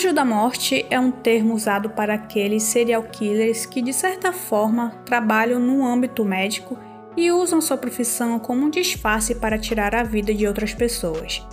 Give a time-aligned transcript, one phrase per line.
[0.00, 4.92] Anjo da Morte é um termo usado para aqueles serial killers que, de certa forma,
[5.04, 6.78] trabalham no âmbito médico
[7.14, 11.46] e usam sua profissão como um disfarce para tirar a vida de outras pessoas.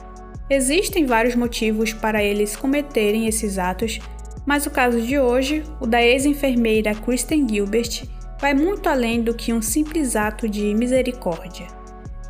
[0.50, 4.00] Existem vários motivos para eles cometerem esses atos,
[4.46, 8.08] mas o caso de hoje, o da ex-enfermeira Kristen Gilbert,
[8.40, 11.77] vai muito além do que um simples ato de misericórdia.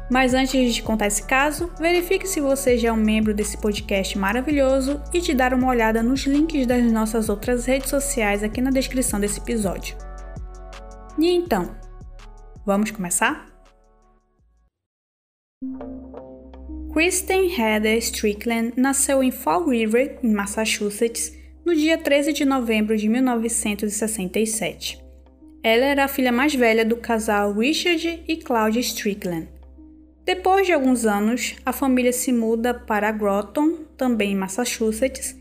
[0.09, 4.17] Mas antes de contar esse caso, verifique se você já é um membro desse podcast
[4.17, 8.71] maravilhoso e de dar uma olhada nos links das nossas outras redes sociais aqui na
[8.71, 9.98] descrição desse episódio.
[11.20, 11.75] E então,
[12.65, 13.48] vamos começar?
[16.93, 21.34] Kristen Heather Strickland nasceu em Fall River, em Massachusetts,
[21.65, 25.03] no dia 13 de novembro de 1967.
[25.62, 29.57] Ela era a filha mais velha do casal Richard e Claudia Strickland.
[30.27, 35.33] Depois de alguns anos, a família se muda para Groton, também em Massachusetts,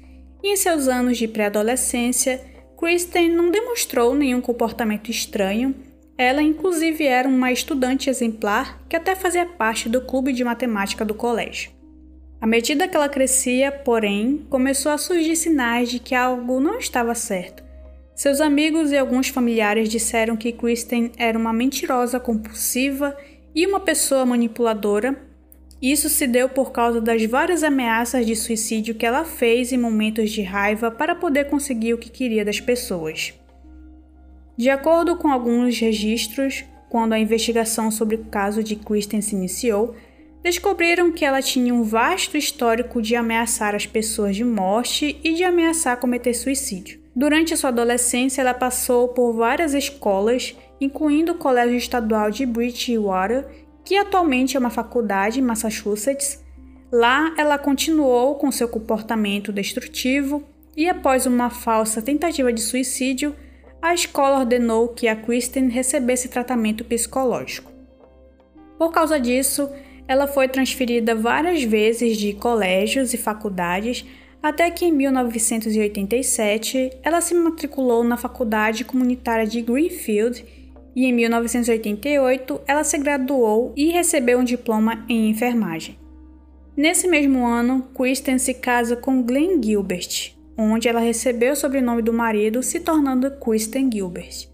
[0.44, 2.40] e em seus anos de pré-adolescência,
[2.78, 5.74] Kristen não demonstrou nenhum comportamento estranho.
[6.16, 11.14] Ela, inclusive, era uma estudante exemplar que até fazia parte do clube de matemática do
[11.14, 11.72] colégio.
[12.40, 17.12] À medida que ela crescia, porém, começou a surgir sinais de que algo não estava
[17.12, 17.66] certo.
[18.14, 23.16] Seus amigos e alguns familiares disseram que Kristen era uma mentirosa compulsiva
[23.56, 25.18] e uma pessoa manipuladora.
[25.80, 30.30] Isso se deu por causa das várias ameaças de suicídio que ela fez em momentos
[30.30, 33.32] de raiva para poder conseguir o que queria das pessoas.
[34.58, 39.94] De acordo com alguns registros, quando a investigação sobre o caso de Kristen se iniciou,
[40.42, 45.44] descobriram que ela tinha um vasto histórico de ameaçar as pessoas de morte e de
[45.44, 47.00] ameaçar cometer suicídio.
[47.14, 53.46] Durante sua adolescência, ela passou por várias escolas incluindo o Colégio Estadual de Bridgewater,
[53.84, 56.44] que atualmente é uma faculdade em Massachusetts.
[56.92, 60.42] Lá, ela continuou com seu comportamento destrutivo
[60.76, 63.34] e, após uma falsa tentativa de suicídio,
[63.81, 67.70] a escola ordenou que a Kristen recebesse tratamento psicológico.
[68.78, 69.70] Por causa disso,
[70.08, 74.04] ela foi transferida várias vezes de colégios e faculdades
[74.43, 80.44] até que em 1987 ela se matriculou na Faculdade Comunitária de Greenfield
[80.96, 85.98] e em 1988 ela se graduou e recebeu um diploma em enfermagem.
[86.74, 92.14] Nesse mesmo ano, Kristen se casa com Glenn Gilbert, onde ela recebeu o sobrenome do
[92.14, 94.48] marido, se tornando Kristen Gilbert.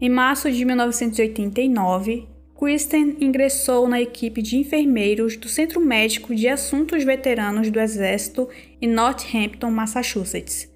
[0.00, 7.02] Em março de 1989, Kristen ingressou na equipe de enfermeiros do Centro Médico de Assuntos
[7.02, 8.48] Veteranos do Exército
[8.80, 10.75] em Northampton, Massachusetts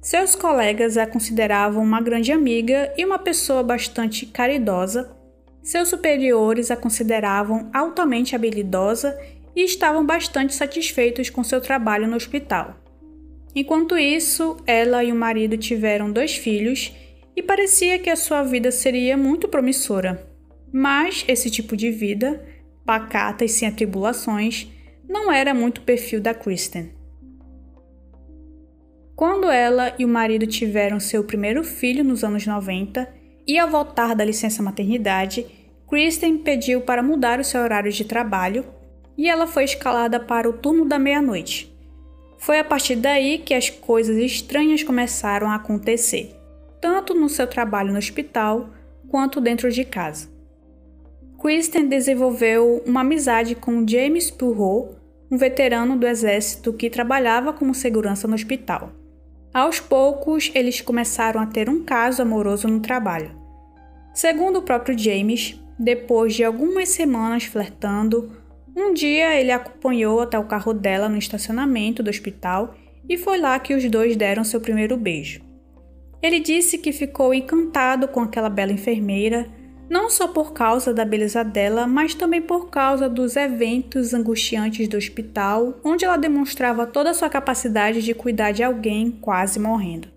[0.00, 5.14] seus colegas a consideravam uma grande amiga e uma pessoa bastante caridosa.
[5.62, 9.18] Seus superiores a consideravam altamente habilidosa
[9.54, 12.76] e estavam bastante satisfeitos com seu trabalho no hospital.
[13.54, 16.92] Enquanto isso, ela e o marido tiveram dois filhos
[17.36, 20.26] e parecia que a sua vida seria muito promissora.
[20.72, 22.42] Mas esse tipo de vida,
[22.86, 24.68] pacata e sem atribulações,
[25.06, 26.99] não era muito o perfil da Kristen.
[29.20, 33.06] Quando ela e o marido tiveram seu primeiro filho nos anos 90
[33.46, 35.44] e ao voltar da licença maternidade,
[35.86, 38.64] Kristen pediu para mudar o seu horário de trabalho
[39.18, 41.70] e ela foi escalada para o turno da meia-noite.
[42.38, 46.34] Foi a partir daí que as coisas estranhas começaram a acontecer,
[46.80, 48.70] tanto no seu trabalho no hospital
[49.10, 50.30] quanto dentro de casa.
[51.38, 54.96] Kristen desenvolveu uma amizade com James Purro,
[55.30, 58.98] um veterano do exército que trabalhava como segurança no hospital.
[59.52, 63.36] Aos poucos, eles começaram a ter um caso amoroso no trabalho.
[64.14, 68.30] Segundo o próprio James, depois de algumas semanas flertando,
[68.76, 72.76] um dia ele acompanhou até o carro dela no estacionamento do hospital
[73.08, 75.40] e foi lá que os dois deram seu primeiro beijo.
[76.22, 79.48] Ele disse que ficou encantado com aquela bela enfermeira
[79.90, 84.96] não só por causa da beleza dela, mas também por causa dos eventos angustiantes do
[84.96, 90.08] hospital, onde ela demonstrava toda a sua capacidade de cuidar de alguém quase morrendo.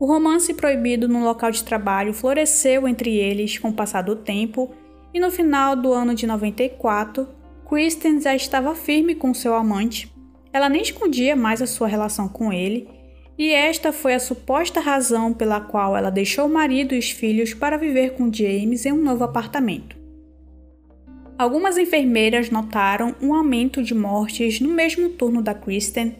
[0.00, 4.74] O romance proibido no local de trabalho floresceu entre eles com o passar do tempo,
[5.14, 7.28] e no final do ano de 94,
[7.68, 10.12] Kristen já estava firme com seu amante.
[10.52, 12.95] Ela nem escondia mais a sua relação com ele
[13.38, 17.52] e esta foi a suposta razão pela qual ela deixou o marido e os filhos
[17.52, 19.96] para viver com James em um novo apartamento.
[21.38, 26.16] Algumas enfermeiras notaram um aumento de mortes no mesmo turno da Kristen.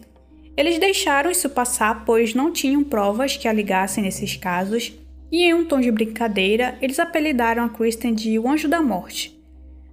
[0.55, 4.93] Eles deixaram isso passar pois não tinham provas que a ligassem nesses casos,
[5.31, 9.37] e em um tom de brincadeira, eles apelidaram a Kristen de o Anjo da Morte.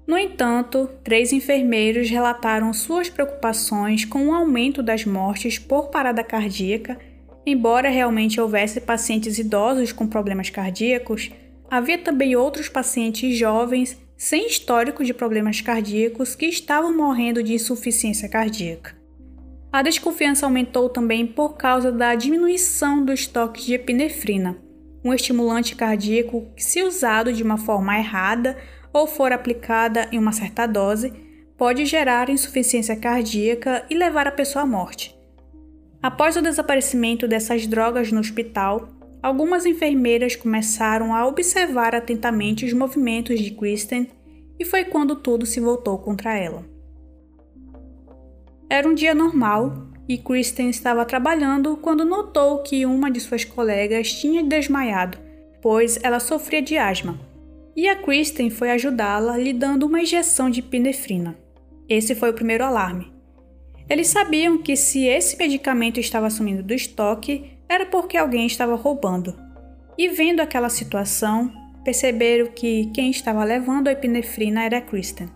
[0.07, 6.99] No entanto, três enfermeiros relataram suas preocupações com o aumento das mortes por parada cardíaca.
[7.47, 11.31] Embora realmente houvesse pacientes idosos com problemas cardíacos,
[11.71, 18.29] havia também outros pacientes jovens sem histórico de problemas cardíacos que estavam morrendo de insuficiência
[18.29, 18.97] cardíaca.
[19.71, 24.57] A desconfiança aumentou também por causa da diminuição do estoque de epinefrina,
[25.05, 28.57] um estimulante cardíaco que, se usado de uma forma errada
[28.93, 31.13] ou for aplicada em uma certa dose,
[31.59, 35.14] pode gerar insuficiência cardíaca e levar a pessoa à morte.
[36.05, 38.91] Após o desaparecimento dessas drogas no hospital,
[39.23, 44.11] algumas enfermeiras começaram a observar atentamente os movimentos de Kristen
[44.61, 46.63] e foi quando tudo se voltou contra ela.
[48.69, 54.13] Era um dia normal e Kristen estava trabalhando quando notou que uma de suas colegas
[54.13, 55.17] tinha desmaiado,
[55.63, 57.19] pois ela sofria de asma.
[57.75, 61.35] E a Kristen foi ajudá-la lhe dando uma injeção de pinefrina.
[61.89, 63.14] Esse foi o primeiro alarme.
[63.89, 69.39] Eles sabiam que se esse medicamento estava sumindo do estoque, era porque alguém estava roubando.
[69.97, 71.53] E vendo aquela situação,
[71.85, 75.29] perceberam que quem estava levando a epinefrina era Kristen.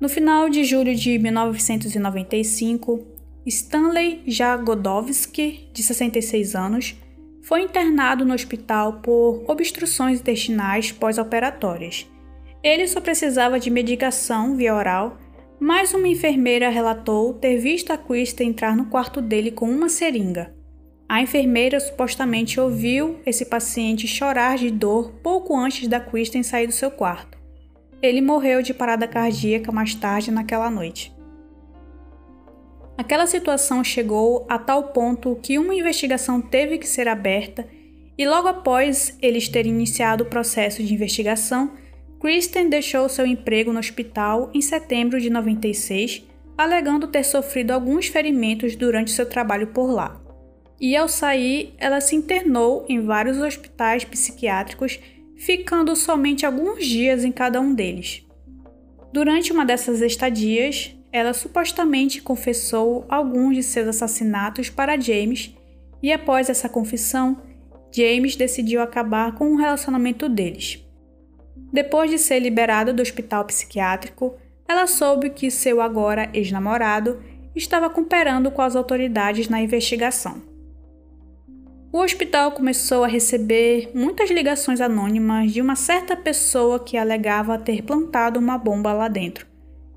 [0.00, 3.04] No final de julho de 1995,
[3.46, 6.94] Stanley Jagodowski, de 66 anos,
[7.42, 12.06] foi internado no hospital por obstruções intestinais pós-operatórias.
[12.62, 15.18] Ele só precisava de medicação via oral,
[15.60, 20.54] mas uma enfermeira relatou ter visto a Kristen entrar no quarto dele com uma seringa.
[21.08, 26.72] A enfermeira supostamente ouviu esse paciente chorar de dor pouco antes da Kristen sair do
[26.72, 27.38] seu quarto.
[28.02, 31.16] Ele morreu de parada cardíaca mais tarde naquela noite.
[32.96, 37.66] Aquela situação chegou a tal ponto que uma investigação teve que ser aberta
[38.18, 41.72] e logo após eles terem iniciado o processo de investigação,
[42.20, 46.24] Kristen deixou seu emprego no hospital em setembro de 96,
[46.56, 50.20] alegando ter sofrido alguns ferimentos durante seu trabalho por lá
[50.80, 55.00] e ao sair, ela se internou em vários hospitais psiquiátricos,
[55.36, 58.24] ficando somente alguns dias em cada um deles.
[59.12, 65.54] Durante uma dessas estadias, ela supostamente confessou alguns de seus assassinatos para James,
[66.02, 67.42] e após essa confissão,
[67.92, 70.84] James decidiu acabar com o relacionamento deles.
[71.72, 77.22] Depois de ser liberada do hospital psiquiátrico, ela soube que seu agora ex-namorado
[77.54, 80.42] estava cooperando com as autoridades na investigação.
[81.90, 87.82] O hospital começou a receber muitas ligações anônimas de uma certa pessoa que alegava ter
[87.82, 89.46] plantado uma bomba lá dentro.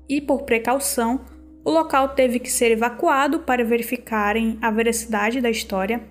[0.08, 1.20] E por precaução,
[1.62, 6.02] o local teve que ser evacuado para verificarem a veracidade da história,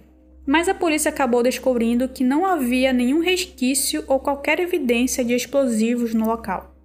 [0.46, 6.14] mas a polícia acabou descobrindo que não havia nenhum resquício ou qualquer evidência de explosivos
[6.14, 6.76] no local.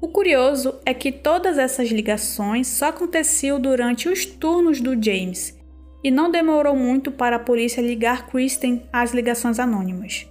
[0.00, 5.58] O curioso é que todas essas ligações só aconteciam durante os turnos do James
[6.02, 10.28] e não demorou muito para a polícia ligar Kristen às ligações anônimas.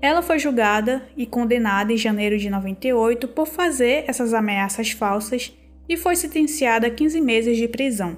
[0.00, 5.52] Ela foi julgada e condenada em janeiro de 98 por fazer essas ameaças falsas
[5.88, 8.16] e foi sentenciada a 15 meses de prisão.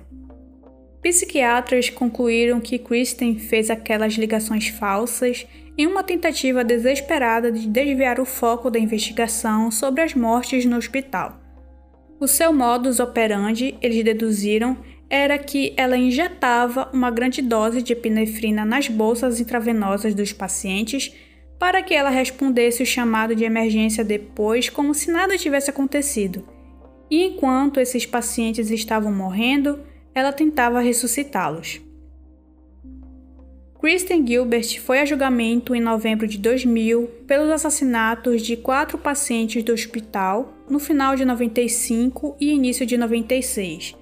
[1.06, 5.46] Psiquiatras concluíram que Kristen fez aquelas ligações falsas
[5.78, 11.40] em uma tentativa desesperada de desviar o foco da investigação sobre as mortes no hospital.
[12.18, 14.76] O seu modus operandi, eles deduziram,
[15.08, 21.14] era que ela injetava uma grande dose de epinefrina nas bolsas intravenosas dos pacientes
[21.56, 26.44] para que ela respondesse o chamado de emergência depois, como se nada tivesse acontecido.
[27.08, 29.78] E enquanto esses pacientes estavam morrendo,
[30.16, 31.80] ela tentava ressuscitá-los.
[33.78, 39.72] Kristen Gilbert foi a julgamento em novembro de 2000 pelos assassinatos de quatro pacientes do
[39.72, 43.94] hospital no final de 95 e início de 96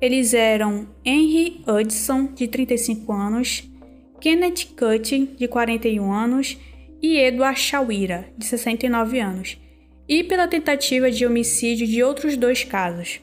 [0.00, 3.68] eles eram Henry Hudson, de 35 anos,
[4.20, 6.56] Kenneth Cutting, de 41 anos,
[7.02, 9.58] e Edward Shawira, de 69 anos,
[10.08, 13.20] e pela tentativa de homicídio de outros dois casos.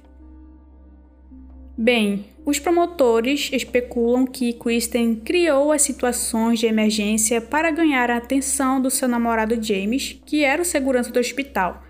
[1.77, 8.79] Bem, os promotores especulam que Kristen criou as situações de emergência para ganhar a atenção
[8.79, 11.83] do seu namorado James, que era o segurança do hospital,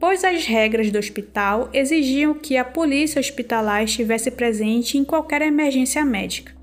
[0.00, 6.02] pois as regras do hospital exigiam que a polícia hospitalar estivesse presente em qualquer emergência
[6.02, 6.54] médica.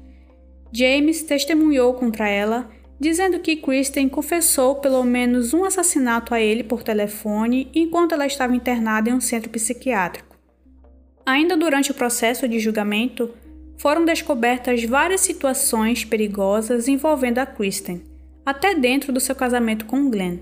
[0.71, 6.81] James testemunhou contra ela, dizendo que Kristen confessou pelo menos um assassinato a ele por
[6.81, 10.32] telefone enquanto ela estava internada em um centro psiquiátrico.
[11.25, 13.33] Ainda durante o processo de julgamento,
[13.77, 18.03] foram descobertas várias situações perigosas envolvendo a Kristen,
[18.45, 20.39] até dentro do seu casamento com Glenn.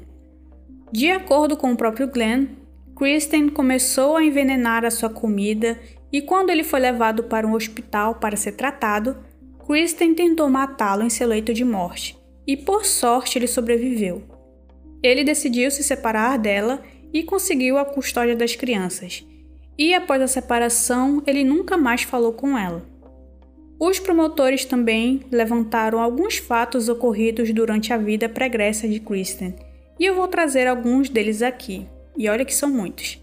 [0.91, 2.47] De acordo com o próprio Glenn,
[2.95, 5.79] Kristen começou a envenenar a sua comida
[6.11, 9.17] e quando ele foi levado para um hospital para ser tratado,
[9.65, 14.23] Kristen tentou matá-lo em seu leito de morte e por sorte ele sobreviveu.
[15.01, 16.81] Ele decidiu se separar dela
[17.13, 19.25] e conseguiu a custódia das crianças.
[19.78, 22.86] E após a separação, ele nunca mais falou com ela.
[23.80, 29.56] Os promotores também levantaram alguns fatos ocorridos durante a vida pregressa de Kristen,
[30.00, 33.20] e eu vou trazer alguns deles aqui, e olha que são muitos.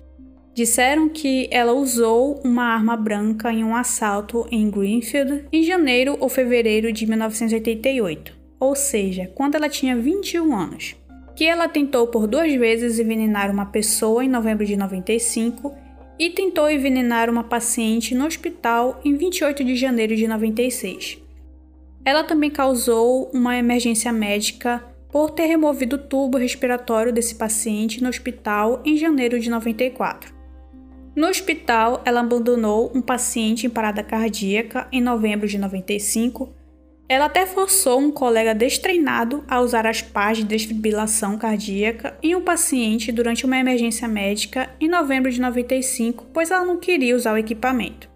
[0.59, 6.28] Disseram que ela usou uma arma branca em um assalto em Greenfield em janeiro ou
[6.28, 10.97] fevereiro de 1988, ou seja, quando ela tinha 21 anos.
[11.37, 15.73] Que ela tentou por duas vezes envenenar uma pessoa em novembro de 95
[16.18, 21.18] e tentou envenenar uma paciente no hospital em 28 de janeiro de 96.
[22.04, 28.08] Ela também causou uma emergência médica por ter removido o tubo respiratório desse paciente no
[28.08, 30.34] hospital em janeiro de 94.
[31.14, 36.52] No hospital, ela abandonou um paciente em parada cardíaca em novembro de 95.
[37.08, 42.42] Ela até forçou um colega destreinado a usar as pás de desfibrilação cardíaca em um
[42.42, 47.38] paciente durante uma emergência médica em novembro de 95, pois ela não queria usar o
[47.38, 48.10] equipamento.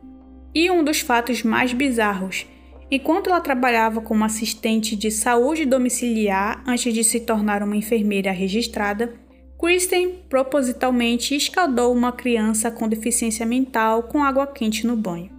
[0.54, 2.46] E um dos fatos mais bizarros
[2.94, 9.14] Enquanto ela trabalhava como assistente de saúde domiciliar antes de se tornar uma enfermeira registrada,
[9.58, 15.30] Kristen propositalmente escaldou uma criança com deficiência mental com água quente no banho.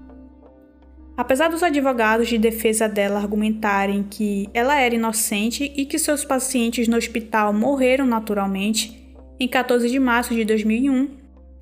[1.16, 6.88] Apesar dos advogados de defesa dela argumentarem que ela era inocente e que seus pacientes
[6.88, 11.10] no hospital morreram naturalmente, em 14 de março de 2001,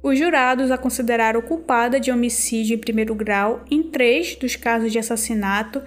[0.02, 4.98] os jurados a consideraram culpada de homicídio em primeiro grau em três dos casos de
[4.98, 5.82] assassinato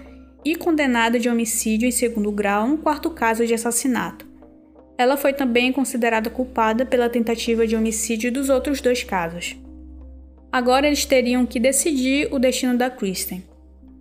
[0.44, 4.26] e condenada de homicídio em segundo grau no quarto caso de assassinato.
[4.98, 9.56] Ela foi também considerada culpada pela tentativa de homicídio dos outros dois casos.
[10.52, 13.42] Agora eles teriam que decidir o destino da Kristen.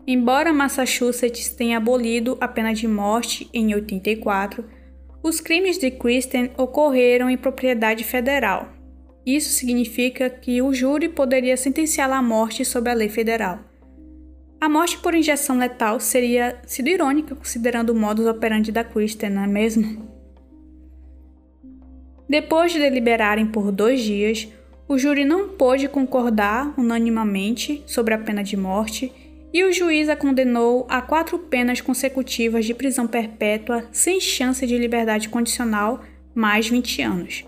[0.05, 4.65] Embora Massachusetts tenha abolido a pena de morte em 84,
[5.23, 8.67] os crimes de Kristen ocorreram em propriedade federal.
[9.25, 13.59] Isso significa que o júri poderia sentenciá-la à morte sob a lei federal.
[14.59, 19.43] A morte por injeção letal seria sido irônica considerando o modus operandi da Kristen, não
[19.43, 20.11] é mesmo?
[22.27, 24.49] Depois de deliberarem por dois dias,
[24.85, 29.22] o júri não pôde concordar unanimamente sobre a pena de morte
[29.53, 34.77] e o juiz a condenou a quatro penas consecutivas de prisão perpétua sem chance de
[34.77, 36.01] liberdade condicional,
[36.33, 37.45] mais 20 anos.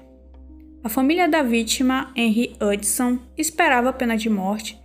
[0.84, 4.80] A família da vítima, Henry Hudson, esperava a pena de morte.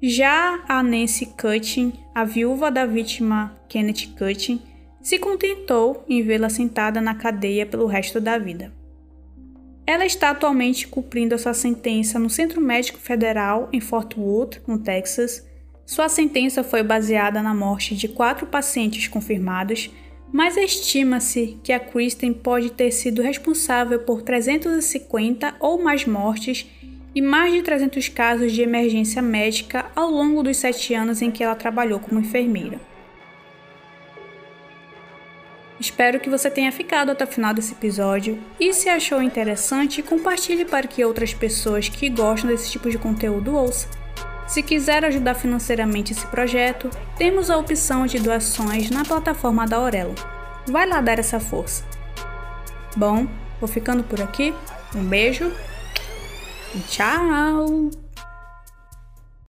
[0.00, 4.62] Já a Nancy Cutting, a viúva da vítima Kenneth Cutting,
[5.02, 8.72] se contentou em vê-la sentada na cadeia pelo resto da vida.
[9.86, 14.78] Ela está atualmente cumprindo a sua sentença no Centro Médico Federal em Fort Worth, no
[14.78, 15.46] Texas,
[15.84, 19.90] sua sentença foi baseada na morte de quatro pacientes confirmados,
[20.32, 26.66] mas estima-se que a Kristen pode ter sido responsável por 350 ou mais mortes
[27.14, 31.44] e mais de 300 casos de emergência médica ao longo dos sete anos em que
[31.44, 32.80] ela trabalhou como enfermeira.
[35.78, 40.64] Espero que você tenha ficado até o final desse episódio e se achou interessante, compartilhe
[40.64, 44.01] para que outras pessoas que gostam desse tipo de conteúdo ouçam.
[44.52, 50.14] Se quiser ajudar financeiramente esse projeto, temos a opção de doações na plataforma da Aurelo.
[50.66, 51.82] Vai lá dar essa força.
[52.94, 53.26] Bom,
[53.58, 54.54] vou ficando por aqui.
[54.94, 55.50] Um beijo
[56.86, 58.01] tchau!